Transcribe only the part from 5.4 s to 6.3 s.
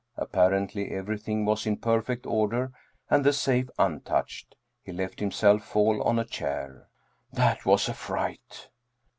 fall on a